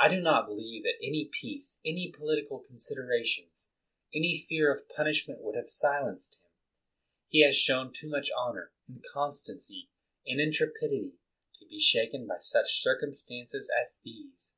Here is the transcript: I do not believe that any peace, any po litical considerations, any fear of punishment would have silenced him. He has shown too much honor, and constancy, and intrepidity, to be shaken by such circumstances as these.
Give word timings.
I 0.00 0.08
do 0.08 0.22
not 0.22 0.46
believe 0.46 0.84
that 0.84 0.96
any 1.02 1.26
peace, 1.30 1.78
any 1.84 2.10
po 2.10 2.24
litical 2.24 2.66
considerations, 2.66 3.68
any 4.14 4.42
fear 4.48 4.74
of 4.74 4.88
punishment 4.88 5.42
would 5.42 5.54
have 5.56 5.68
silenced 5.68 6.36
him. 6.36 6.50
He 7.28 7.42
has 7.44 7.54
shown 7.54 7.92
too 7.92 8.08
much 8.08 8.30
honor, 8.34 8.72
and 8.88 9.04
constancy, 9.12 9.90
and 10.26 10.40
intrepidity, 10.40 11.18
to 11.58 11.66
be 11.66 11.78
shaken 11.78 12.26
by 12.26 12.38
such 12.38 12.80
circumstances 12.82 13.70
as 13.78 13.98
these. 14.02 14.56